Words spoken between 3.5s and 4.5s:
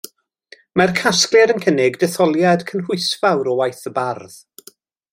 o waith y bardd.